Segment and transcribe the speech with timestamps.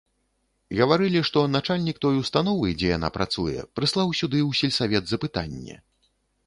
[0.79, 5.81] Гаварылі, што начальнік той установы, дзе яна працуе, прыслаў сюды ў сельсавет запытанне.